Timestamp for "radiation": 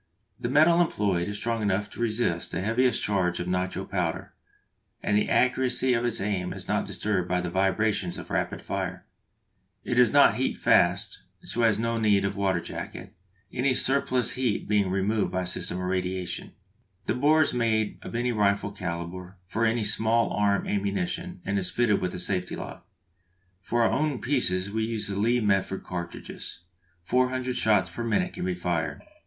15.83-16.53